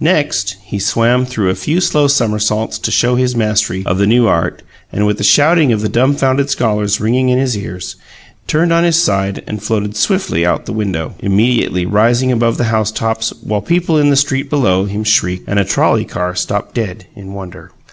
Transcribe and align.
Next, 0.00 0.56
he 0.64 0.80
swam 0.80 1.24
through 1.24 1.50
a 1.50 1.54
few 1.54 1.80
slow 1.80 2.08
somersaults 2.08 2.80
to 2.80 2.90
show 2.90 3.14
his 3.14 3.36
mastery 3.36 3.84
of 3.86 3.98
the 3.98 4.08
new 4.08 4.26
art, 4.26 4.62
and, 4.90 5.06
with 5.06 5.18
the 5.18 5.22
shouting 5.22 5.70
of 5.72 5.82
the 5.82 5.88
dumfounded 5.88 6.50
scholars 6.50 7.00
ringing 7.00 7.28
in 7.28 7.38
his 7.38 7.56
ears, 7.56 7.94
turned 8.48 8.72
on 8.72 8.82
his 8.82 9.00
side 9.00 9.44
and 9.46 9.62
floated 9.62 9.96
swiftly 9.96 10.44
out 10.44 10.58
of 10.62 10.66
the 10.66 10.72
window, 10.72 11.14
immediately 11.20 11.86
rising 11.86 12.32
above 12.32 12.58
the 12.58 12.64
housetops, 12.74 13.32
while 13.40 13.62
people 13.62 13.96
in 13.96 14.10
the 14.10 14.16
street 14.16 14.50
below 14.50 14.84
him 14.84 15.04
shrieked, 15.04 15.44
and 15.46 15.60
a 15.60 15.64
trolley 15.64 16.04
car 16.04 16.34
stopped 16.34 16.74
dead 16.74 17.06
in 17.14 17.32
wonder. 17.32 17.70